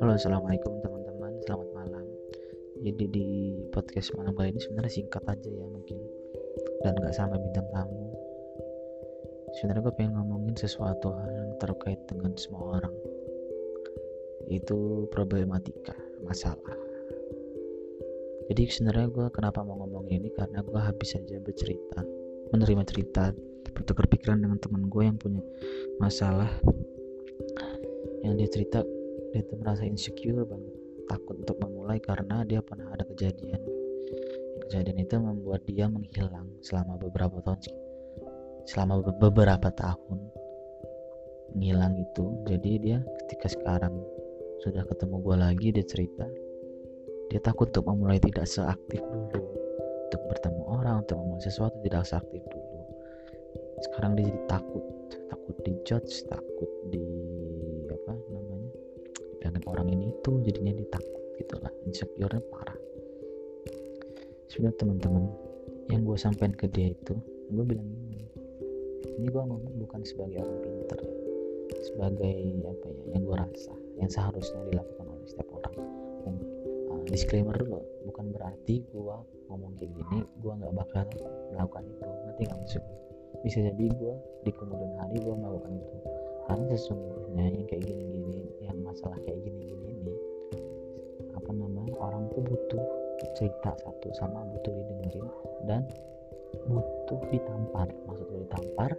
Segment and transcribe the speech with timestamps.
[0.00, 1.36] Halo assalamualaikum teman-teman.
[1.44, 2.08] Selamat malam.
[2.80, 3.28] Jadi di
[3.76, 6.00] podcast malam kali ini sebenarnya singkat aja ya mungkin.
[6.80, 8.08] Dan gak sama bintang tamu.
[9.60, 12.96] Sebenarnya gue pengen ngomongin sesuatu yang terkait dengan semua orang.
[14.48, 15.92] Itu problematika
[16.24, 16.72] masalah.
[18.48, 20.32] Jadi sebenarnya gue kenapa mau ngomongin ini?
[20.32, 22.00] Karena gue habis saja bercerita
[22.48, 23.36] menerima cerita
[23.76, 25.44] bertukar pikiran dengan teman gue yang punya
[26.00, 26.48] masalah.
[28.24, 28.78] Yang dia cerita
[29.36, 30.72] dia tuh merasa insecure banget
[31.06, 33.60] takut untuk memulai karena dia pernah ada kejadian.
[34.66, 37.60] Kejadian itu membuat dia menghilang selama beberapa tahun
[38.66, 40.18] selama beberapa tahun
[41.54, 42.24] menghilang itu.
[42.48, 43.94] Jadi dia ketika sekarang
[44.64, 46.26] sudah ketemu gue lagi dia cerita
[47.28, 49.44] dia takut untuk memulai tidak seaktif dulu
[50.08, 52.55] untuk bertemu orang untuk memulai sesuatu tidak seaktif dulu
[53.84, 54.84] sekarang dia jadi takut.
[55.26, 57.06] Takut dijudge takut di
[57.92, 58.70] apa namanya
[59.42, 62.78] dan orang ini itu jadinya dia takut gitulah insecure parah.
[64.50, 65.28] Sudah teman-teman.
[65.86, 67.14] Yang gue sampaikan ke dia itu
[67.46, 67.86] gue bilang
[69.06, 71.14] ini gue ngomong bukan sebagai orang pinter ya.
[71.86, 75.74] Sebagai apa ya yang gue rasa yang seharusnya dilakukan oleh setiap orang.
[76.26, 76.34] Dan
[76.90, 77.78] uh, disclaimer dulu
[78.10, 81.06] bukan berarti gue ngomong kayak gini gue nggak bakal
[81.54, 82.02] melakukan itu.
[82.02, 82.84] Nanti nggak masuk
[83.42, 84.14] bisa jadi gue
[84.46, 85.96] di kemudian hari gue melakukan itu.
[86.46, 90.14] Karena sesungguhnya yang kayak gini-gini yang masalah kayak gini-gini ini
[91.34, 92.84] apa namanya orang tuh butuh
[93.34, 95.26] cerita satu sama butuh didengerin
[95.66, 95.82] dan
[96.70, 97.88] butuh ditampar.
[98.06, 98.90] Maksudnya ditampar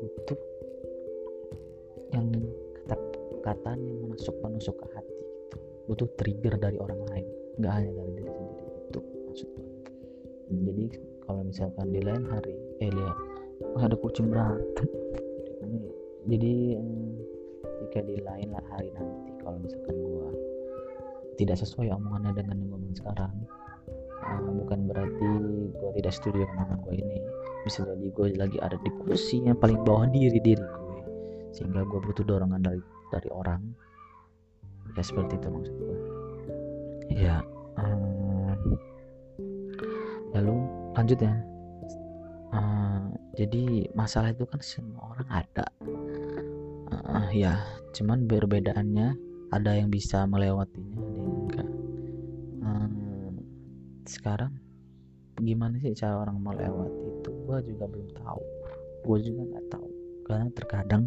[0.00, 0.38] butuh
[2.10, 2.26] yang
[2.86, 5.56] kata-kata yang menusuk menusuk ke hati gitu.
[5.90, 7.26] Butuh trigger dari orang lain.
[7.58, 9.66] Nggak hanya dari diri sendiri itu maksudnya.
[10.50, 10.84] Jadi
[11.22, 13.29] kalau misalkan di lain hari eh lihat
[13.80, 14.88] ada kucing berantem.
[16.28, 17.12] Jadi eh,
[17.84, 20.28] jika di lain hari nanti kalau misalkan gue
[21.40, 23.32] tidak sesuai omongannya dengan yang ngomong sekarang.
[24.20, 25.28] Uh, bukan berarti
[25.72, 27.18] gue tidak setuju dengan omongan gue ini.
[27.64, 28.90] Bisa jadi gue lagi ada di
[29.40, 31.00] yang paling bawah diri diri gue
[31.56, 33.64] sehingga gue butuh dorongan dari dari orang.
[34.92, 35.96] Ya seperti itu maksud gue
[37.10, 37.42] ya
[37.78, 38.78] um,
[40.30, 40.54] lalu
[40.94, 41.34] lanjut ya
[43.40, 45.66] jadi masalah itu kan semua orang ada.
[46.92, 47.56] Uh, ya
[47.96, 49.16] cuman perbedaannya
[49.48, 51.68] ada yang bisa melewatinya ada yang enggak.
[52.60, 52.88] Uh,
[54.04, 54.52] sekarang
[55.40, 57.30] gimana sih cara orang melewati itu?
[57.48, 58.42] Gue juga belum tahu.
[59.08, 59.88] Gue juga nggak tahu.
[60.28, 61.04] Karena terkadang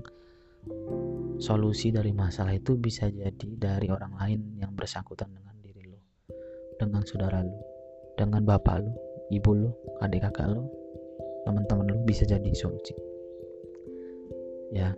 [1.37, 6.01] solusi dari masalah itu bisa jadi dari orang lain yang bersangkutan dengan diri lo.
[6.81, 7.61] Dengan saudara lo.
[8.17, 8.93] Dengan bapak lo
[9.29, 9.69] ibu lo
[10.01, 10.82] adik kakak lo
[11.43, 12.95] teman-teman lu bisa jadi solusi
[14.73, 14.89] ya.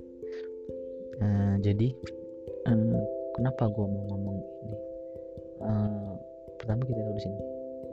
[1.15, 1.95] Uh, jadi
[2.67, 2.99] uh,
[3.39, 4.77] kenapa gue mau ngomong ini?
[5.63, 6.11] Uh,
[6.59, 7.39] pertama kita tahu di sini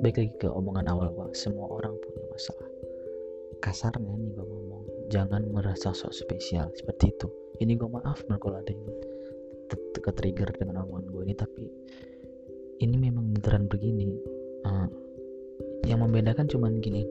[0.03, 2.69] baik lagi ke omongan awal gue semua orang punya masalah.
[3.63, 7.29] Kasarnya nih gue ngomong jangan merasa sok spesial seperti itu.
[7.63, 8.83] Ini gue maaf kalau ada yang
[10.03, 11.65] ke trigger dengan omongan gue ini tapi
[12.83, 14.11] ini memang beneran begini.
[14.63, 14.87] Uh,
[15.83, 17.03] yang membedakan cuman gini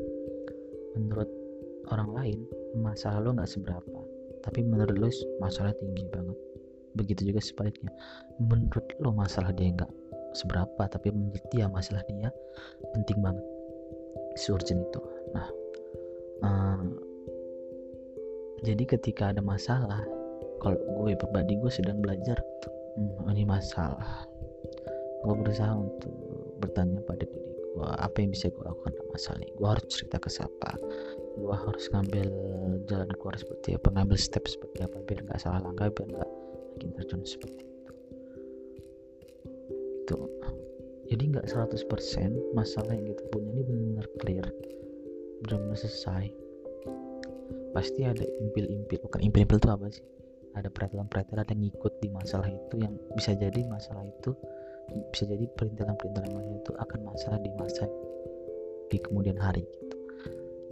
[0.95, 1.29] menurut
[1.91, 2.39] orang lain
[2.79, 3.99] masalah lo nggak seberapa.
[4.41, 5.09] Tapi menurut lo
[5.43, 6.37] masalah tinggi banget.
[6.97, 7.91] Begitu juga sebaliknya.
[8.41, 9.91] Menurut lo masalah dia nggak
[10.31, 12.29] seberapa tapi menurut dia masalah dia
[12.95, 13.45] penting banget.
[14.39, 15.01] Surgeon itu.
[15.35, 15.47] Nah
[16.47, 16.83] uh,
[18.61, 20.05] jadi ketika ada masalah
[20.61, 22.37] kalau gue pribadi gue sedang belajar
[22.97, 24.25] hmm, ini masalah.
[25.21, 26.13] Gue berusaha untuk
[26.61, 29.51] bertanya pada diri gue apa yang bisa gue lakukan dalam masalah ini?
[29.55, 30.69] Gue harus cerita ke siapa?
[31.39, 32.27] Gue harus ngambil
[32.91, 33.87] jalan keluar seperti apa?
[33.95, 34.97] Ngambil step seperti apa?
[35.07, 36.29] Biar nggak salah langkah biar nggak
[36.75, 37.91] makin terjun seperti itu.
[40.03, 40.17] Itu.
[41.11, 44.45] Jadi nggak 100% masalah yang kita punya ini benar-benar clear.
[45.43, 46.25] Benar-benar selesai.
[47.71, 50.03] Pasti ada impil-impil bukan impil-impil itu apa sih?
[50.51, 54.35] Ada peraturan-peraturan yang ngikut di masalah itu yang bisa jadi masalah itu
[55.11, 57.87] bisa jadi perintilan-perintilan itu akan masalah di masa
[58.91, 59.97] di kemudian hari gitu.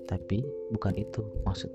[0.09, 0.43] Tapi
[0.75, 1.71] bukan itu maksud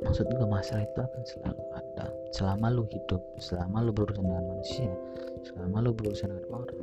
[0.00, 2.06] maksud gue masalah itu akan selalu ada.
[2.34, 4.90] Selama lu hidup selama lu berurusan dengan manusia
[5.44, 6.80] selama lu berurusan dengan orang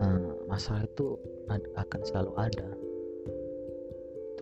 [0.00, 1.18] uh, masalah itu
[1.52, 2.68] akan selalu ada.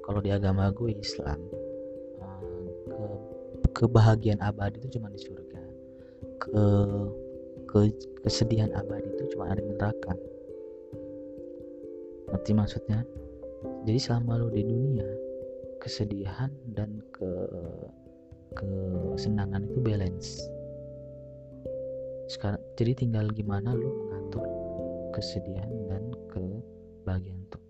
[0.01, 1.39] Kalau di agama gue Islam
[2.91, 5.63] ke kebahagiaan abadi itu cuma di surga.
[6.41, 6.65] Ke
[7.71, 7.87] ke
[8.27, 10.13] kesedihan abadi itu cuma ada di neraka.
[12.35, 13.07] Ngerti maksudnya?
[13.87, 15.07] Jadi selama lo di dunia
[15.79, 17.31] kesedihan dan ke
[18.59, 20.43] kesenangan itu balance.
[22.27, 24.45] Sekarang jadi tinggal gimana lu mengatur
[25.15, 27.63] kesedihan dan kebahagiaan tuh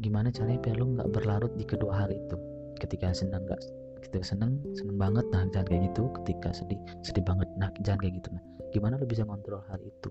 [0.00, 2.36] gimana caranya biar lu nggak berlarut di kedua hal itu?
[2.80, 3.60] Ketika senang nggak
[4.02, 5.24] ketika seneng seneng banget.
[5.30, 7.48] Nah jangan kayak gitu ketika sedih sedih banget.
[7.56, 8.28] Nah jangan kayak gitu.
[8.34, 8.42] Nah
[8.74, 10.10] gimana lu bisa kontrol hal itu?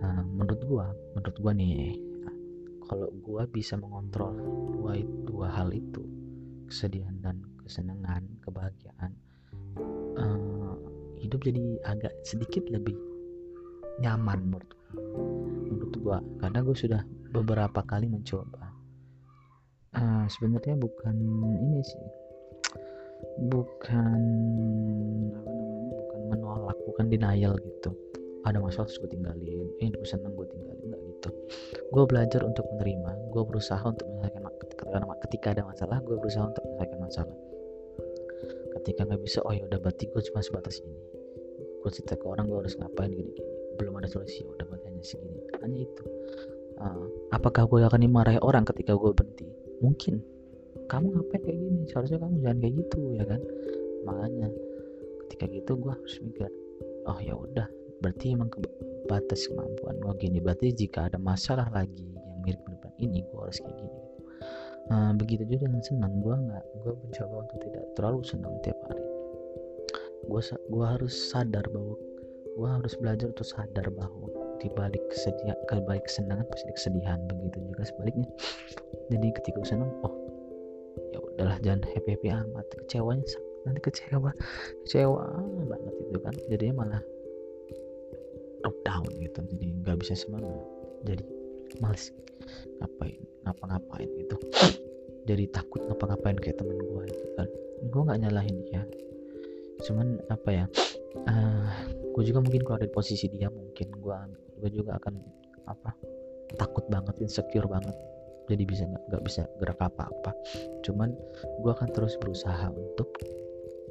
[0.00, 1.96] Nah menurut gua menurut gua nih
[2.86, 4.36] kalau gua bisa mengontrol
[4.76, 6.04] dua dua hal itu
[6.70, 9.10] kesedihan dan kesenangan kebahagiaan
[10.18, 10.74] uh,
[11.18, 12.94] hidup jadi agak sedikit lebih
[13.98, 14.70] nyaman menurut
[15.66, 17.02] menurut gua karena gue sudah
[17.34, 18.65] beberapa kali mencoba
[19.96, 21.16] uh, sebenarnya bukan
[21.60, 22.04] ini sih.
[23.48, 24.20] Bukan
[25.32, 27.90] apa namanya bukan menolak bukan denial gitu.
[28.46, 31.28] Ada masalah terus gue tinggalin eh gue seneng gue tinggalin enggak gitu.
[31.90, 34.44] Gue belajar untuk menerima gue berusaha untuk menyelesaikan
[35.26, 37.36] ketika ada masalah gue berusaha untuk menyelesaikan masalah.
[38.80, 41.00] Ketika nggak bisa oh ya udah berarti gue cuma sebatas ini.
[41.82, 45.04] Gue cerita ke orang gue harus ngapain gini gini belum ada solusi udah berarti hanya
[45.04, 45.42] segini.
[45.60, 46.04] Hanya itu.
[46.76, 49.48] Uh, apakah gue akan dimarahi orang ketika gue berhenti
[49.82, 50.22] mungkin.
[50.86, 51.82] Kamu ngapain kayak gini?
[51.90, 53.40] Seharusnya kamu jangan kayak gitu ya kan?
[54.06, 54.48] Makanya
[55.26, 56.46] ketika gitu gue harus mikir
[57.10, 57.66] oh ya udah.
[58.04, 58.62] Berarti emang ke
[59.10, 60.38] batas kemampuan gue gini.
[60.38, 64.06] Berarti jika ada masalah lagi yang mirip mirip ini gue harus kayak gini
[64.90, 66.12] uh, begitu juga dengan senang.
[66.22, 69.04] Gue nggak gue mencoba untuk tidak terlalu senang tiap hari.
[70.26, 71.96] Gue gue harus sadar bahwa
[72.56, 77.58] gue harus belajar untuk sadar bahwa di balik kesedihan ke balik kesenangan pasti kesedihan begitu
[77.72, 78.28] juga sebaliknya.
[79.12, 80.14] Jadi ketika senang oh
[81.12, 82.66] ya udahlah jangan happy happy amat.
[82.84, 83.24] Kecewanya
[83.66, 84.30] nanti kecewa
[84.84, 85.24] kecewa
[85.68, 86.34] banget itu kan.
[86.48, 87.02] Jadinya malah
[88.64, 89.40] drop down gitu.
[89.44, 90.52] Jadi nggak bisa semangat.
[91.04, 91.24] Jadi
[91.78, 92.10] males.
[92.82, 94.36] Ngapain ngapa-ngapain gitu.
[95.26, 97.48] Jadi takut ngapa-ngapain kayak temen gue itu kan.
[97.90, 98.82] Gue nggak nyalahin dia.
[99.84, 100.64] Cuman apa ya
[101.14, 101.68] eh,
[102.12, 104.18] gue juga mungkin kalau ada di posisi dia mungkin gue
[104.62, 105.14] gue juga akan
[105.68, 105.90] apa
[106.54, 107.94] takut banget insecure banget.
[108.46, 110.30] Jadi bisa nggak bisa gerak apa-apa.
[110.86, 111.10] Cuman
[111.60, 113.10] gue akan terus berusaha untuk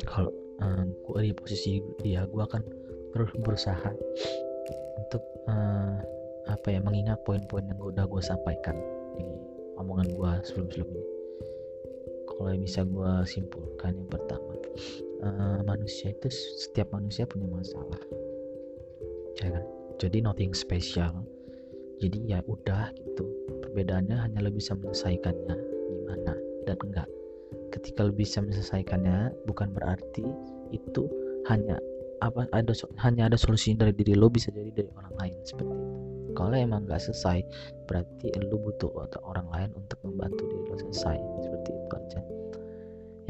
[0.08, 0.32] kalau
[0.64, 2.64] uh, eh, gue di posisi dia gue akan
[3.12, 3.92] terus berusaha
[5.00, 6.00] untuk uh,
[6.48, 8.80] apa ya mengingat poin-poin yang udah gue sampaikan
[9.20, 9.28] di
[9.76, 11.06] omongan gue sebelum-sebelum ini.
[12.26, 14.56] Kalau bisa gue simpulkan yang pertama
[15.24, 18.02] uh, manusia itu setiap manusia punya masalah.
[19.36, 21.24] Jangan ya jadi nothing special.
[22.04, 23.24] Jadi ya udah gitu.
[23.64, 25.56] Perbedaannya hanya lo bisa menyelesaikannya.
[25.88, 26.34] Gimana?
[26.68, 27.08] Dan enggak.
[27.72, 30.28] Ketika lo bisa menyelesaikannya bukan berarti
[30.76, 31.08] itu
[31.48, 31.80] hanya
[32.24, 32.72] apa ada
[33.04, 35.36] hanya ada solusi dari diri lo bisa jadi dari orang lain.
[35.48, 35.88] Seperti itu.
[36.36, 37.40] Kalau emang nggak selesai
[37.88, 38.92] berarti lo butuh
[39.24, 41.16] orang lain untuk membantu diri lo selesai.
[41.48, 42.22] Seperti itu aja.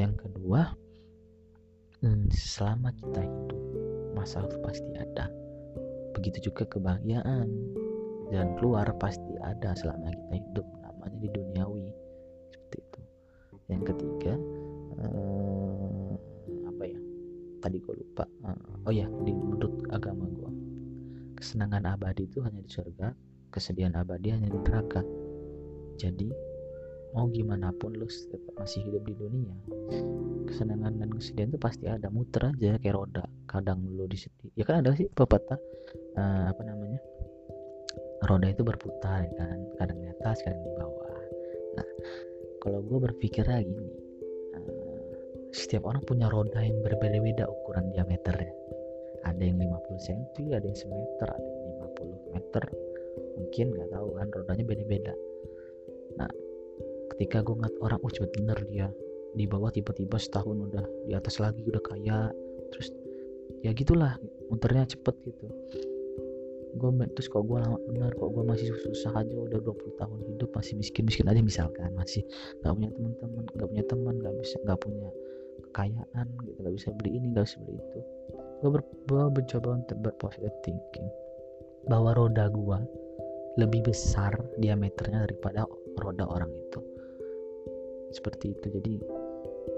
[0.02, 0.74] Yang kedua
[2.06, 3.62] hmm, selama kita hidup
[4.14, 5.26] masalah pasti ada.
[6.14, 7.50] Begitu juga kebahagiaan.
[8.26, 11.86] Dan keluar pasti ada selama kita hidup namanya di duniawi.
[12.54, 13.00] Seperti itu.
[13.70, 14.34] Yang ketiga
[15.02, 16.12] eh,
[16.70, 17.00] apa ya?
[17.62, 18.24] Tadi gue lupa.
[18.46, 20.50] Eh, oh ya di menurut agama gue
[21.36, 23.12] kesenangan abadi itu hanya di surga
[23.52, 25.04] kesedihan abadi hanya di neraka.
[25.96, 26.28] Jadi
[27.14, 29.54] mau gimana pun lu tetap masih hidup di dunia.
[30.50, 34.66] Kesenangan dan kesedihan itu pasti ada muter aja kayak roda kadang lu di sini ya
[34.66, 35.58] kan ada sih pepatah
[36.18, 37.00] uh, apa namanya
[38.26, 41.10] roda itu berputar ya kan kadang di atas kadang di bawah.
[41.78, 41.88] Nah
[42.62, 43.94] kalau gue berpikir lagi nih
[44.58, 45.08] uh,
[45.54, 48.54] setiap orang punya roda yang berbeda-beda ukuran diameternya.
[49.26, 52.64] Ada yang 50 cm ada yang semeter ada yang 50 meter.
[53.36, 55.14] Mungkin nggak tahu kan rodanya beda-beda
[57.16, 58.92] ketika gue ngeliat orang oh cepet bener dia.
[59.32, 62.28] Di bawah tiba-tiba setahun udah di atas lagi udah kaya.
[62.76, 62.92] Terus
[63.64, 64.20] ya gitulah
[64.52, 65.48] muternya cepet gitu.
[66.76, 70.52] Gue terus kok gue lama bener kok gue masih susah aja udah 20 tahun hidup
[70.52, 72.20] masih miskin miskin aja misalkan masih
[72.60, 75.08] nggak punya teman-teman nggak punya teman nggak bisa nggak punya
[75.56, 78.00] kekayaan gitu nggak bisa beli ini nggak bisa beli itu.
[78.60, 78.82] Gue ber,
[79.32, 81.08] mencoba untuk berpositif thinking
[81.88, 82.78] bahwa roda gue
[83.56, 85.64] lebih besar diameternya daripada
[85.96, 86.95] roda orang itu
[88.12, 88.66] seperti itu.
[88.70, 88.94] Jadi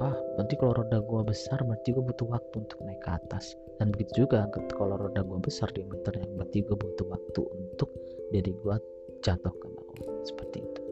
[0.04, 3.56] ah berarti kalau roda gua besar berarti gua butuh waktu untuk naik ke atas.
[3.78, 7.90] Dan begitu juga kalau roda gua besar diameternya berarti gua butuh waktu untuk
[8.34, 8.76] jadi gua
[9.24, 9.96] jatuh ke bawah.
[10.24, 10.82] Seperti itu.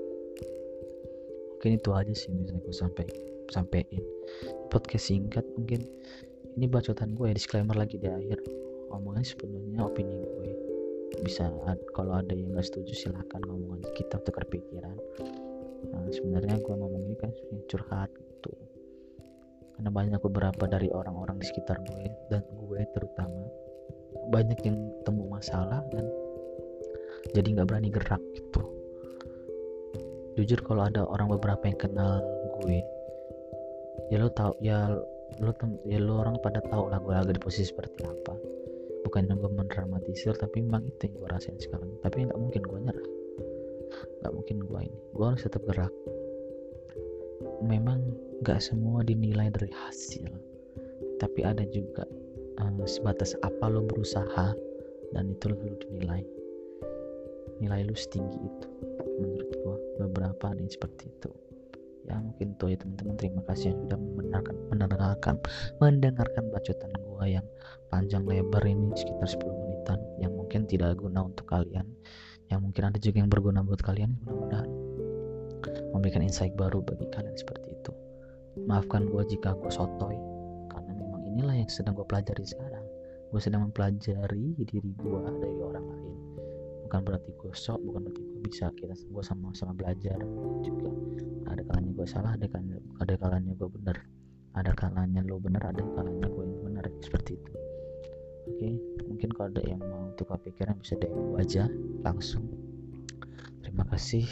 [1.57, 3.07] Mungkin itu aja sih bisa gue sampai
[3.49, 4.05] sampein.
[4.69, 5.89] Podcast singkat mungkin.
[6.57, 8.39] Ini bacotan gue ya disclaimer lagi di akhir.
[8.93, 10.53] Omongan sepenuhnya opini gue
[11.25, 11.49] bisa
[11.97, 14.99] kalau ada yang nggak setuju silahkan ngomong kita tukar pikiran
[15.93, 17.31] nah, sebenarnya gue ngomong ini kan
[17.71, 18.53] curhat gitu.
[19.77, 23.45] Karena banyak beberapa dari orang-orang di sekitar gue dan gue terutama
[24.33, 26.09] banyak yang temu masalah dan
[27.35, 28.63] jadi nggak berani gerak gitu.
[30.37, 32.21] Jujur kalau ada orang beberapa yang kenal
[32.61, 32.81] gue
[34.13, 34.93] ya lo tau ya
[35.43, 35.53] lo
[35.85, 38.35] ya lo orang pada tahu lah gue lagi di posisi seperti apa.
[39.05, 41.91] Bukan yang gue mendramatisir tapi memang itu yang gue rasain sekarang.
[42.01, 43.16] Tapi nggak mungkin gue nyerah
[44.27, 44.99] nggak mungkin gue ini.
[45.15, 45.95] Gue harus tetap gerak.
[47.63, 48.03] Memang
[48.43, 50.27] nggak semua dinilai dari hasil.
[51.23, 52.03] Tapi ada juga
[52.59, 54.51] uh, sebatas apa lo berusaha
[55.15, 56.27] dan itu lo dinilai.
[57.63, 58.69] Nilai lu setinggi itu
[59.23, 59.79] menurut gua.
[60.03, 61.31] Beberapa ada yang seperti itu.
[62.11, 63.15] Ya mungkin tuh ya teman-teman.
[63.15, 65.35] Terima kasih yang sudah mendengarkan mendengarkan
[65.79, 67.47] mendengarkan bacotan gua yang
[67.95, 71.87] panjang lebar ini sekitar 10 menitan yang mungkin tidak guna untuk kalian
[72.51, 74.71] yang mungkin ada juga yang berguna buat kalian mudah-mudahan
[75.97, 77.93] memberikan insight baru bagi kalian seperti itu.
[78.69, 80.17] Maafkan gue jika gue sotoy
[80.69, 82.85] karena memang inilah yang sedang gue pelajari sekarang.
[83.33, 86.17] Gue sedang mempelajari diri gue dari orang lain.
[86.87, 88.71] Bukan berarti gue sok bukan berarti gue bisa.
[88.77, 90.21] Kita gue sama-sama belajar
[90.63, 90.91] juga.
[91.49, 93.97] Ada kalanya gue salah ada kalanya ada kalanya gue benar.
[94.57, 97.66] Ada kalanya lo benar ada kalanya gue yang benar seperti itu
[98.47, 98.69] oke
[99.11, 101.67] mungkin kalau ada yang mau tukar pikiran bisa DM aja
[102.07, 102.47] langsung
[103.63, 104.27] terima kasih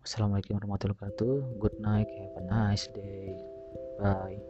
[0.00, 1.60] Assalamualaikum warahmatullahi wabarakatuh.
[1.60, 2.08] Good night.
[2.08, 3.36] Have a nice day.
[4.00, 4.40] Bye.